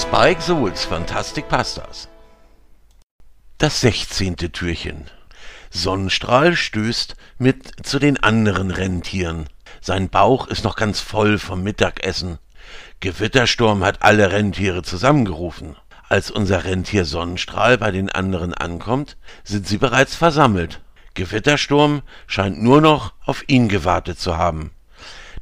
[0.00, 2.08] Spike Souls Fantastic Pastas.
[3.58, 5.10] Das sechzehnte Türchen.
[5.68, 9.50] Sonnenstrahl stößt mit zu den anderen Rentieren.
[9.82, 12.38] Sein Bauch ist noch ganz voll vom Mittagessen.
[13.00, 15.76] Gewittersturm hat alle Rentiere zusammengerufen.
[16.08, 20.80] Als unser Rentier Sonnenstrahl bei den anderen ankommt, sind sie bereits versammelt.
[21.12, 24.70] Gewittersturm scheint nur noch auf ihn gewartet zu haben.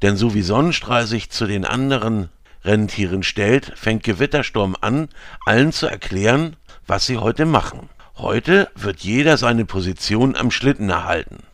[0.00, 2.30] Denn so wie Sonnenstrahl sich zu den anderen
[2.66, 5.08] Rentieren stellt, fängt Gewittersturm an,
[5.44, 7.88] allen zu erklären, was sie heute machen.
[8.16, 11.44] Heute wird jeder seine Position am Schlitten erhalten.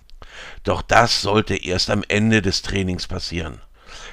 [0.64, 3.60] Doch das sollte erst am Ende des Trainings passieren.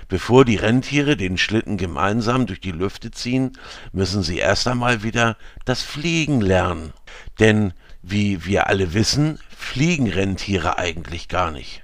[0.07, 3.57] Bevor die Rentiere den Schlitten gemeinsam durch die Lüfte ziehen,
[3.91, 6.93] müssen sie erst einmal wieder das Fliegen lernen.
[7.39, 11.83] Denn, wie wir alle wissen, fliegen Rentiere eigentlich gar nicht.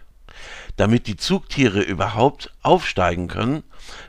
[0.77, 3.63] Damit die Zugtiere überhaupt aufsteigen können,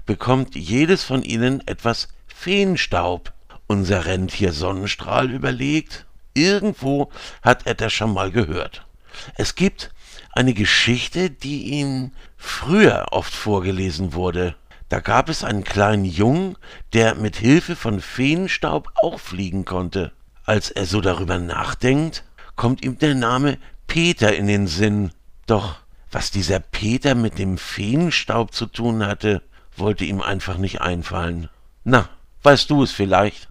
[0.05, 3.33] bekommt jedes von ihnen etwas Feenstaub.
[3.69, 7.11] Unser Rentier Sonnenstrahl überlegt, irgendwo
[7.43, 8.87] hat er das schon mal gehört.
[9.35, 9.91] Es gibt
[10.33, 14.55] eine Geschichte, die ihm früher oft vorgelesen wurde.
[14.89, 16.57] Da gab es einen kleinen Jungen,
[16.93, 20.13] der mit Hilfe von Feenstaub auch fliegen konnte.
[20.45, 22.23] Als er so darüber nachdenkt,
[22.55, 25.11] kommt ihm der Name Peter in den Sinn.
[25.47, 25.77] Doch
[26.11, 29.43] was dieser Peter mit dem Feenstaub zu tun hatte,
[29.77, 31.49] wollte ihm einfach nicht einfallen.
[31.85, 32.09] Na,
[32.43, 33.49] weißt du es vielleicht?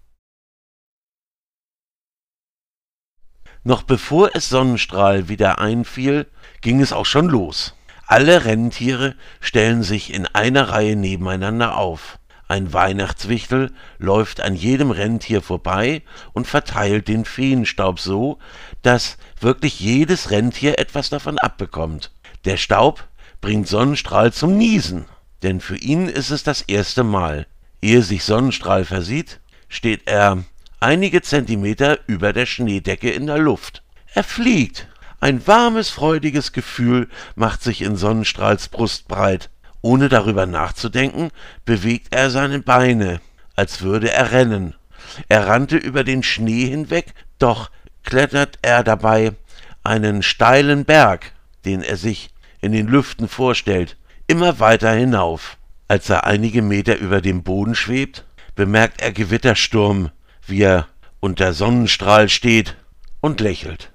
[3.62, 6.26] Noch bevor es Sonnenstrahl wieder einfiel,
[6.60, 7.74] ging es auch schon los.
[8.06, 12.20] Alle Rentiere stellen sich in einer Reihe nebeneinander auf.
[12.48, 18.38] Ein Weihnachtswichtel läuft an jedem Rentier vorbei und verteilt den Feenstaub so,
[18.82, 22.12] dass wirklich jedes Rentier etwas davon abbekommt.
[22.46, 23.08] Der Staub
[23.40, 25.06] bringt Sonnenstrahl zum Niesen,
[25.42, 27.48] denn für ihn ist es das erste Mal.
[27.82, 30.44] Ehe sich Sonnenstrahl versieht, steht er
[30.78, 33.82] einige Zentimeter über der Schneedecke in der Luft.
[34.14, 34.86] Er fliegt.
[35.18, 39.50] Ein warmes, freudiges Gefühl macht sich in Sonnenstrahls Brust breit.
[39.82, 41.30] Ohne darüber nachzudenken,
[41.64, 43.20] bewegt er seine Beine,
[43.56, 44.76] als würde er rennen.
[45.28, 47.72] Er rannte über den Schnee hinweg, doch
[48.04, 49.32] klettert er dabei
[49.82, 51.32] einen steilen Berg,
[51.64, 52.30] den er sich
[52.60, 53.96] in den Lüften vorstellt,
[54.26, 55.58] immer weiter hinauf.
[55.88, 58.24] Als er einige Meter über dem Boden schwebt,
[58.54, 60.10] bemerkt er Gewittersturm,
[60.46, 60.88] wie er
[61.20, 62.76] unter Sonnenstrahl steht
[63.20, 63.92] und lächelt.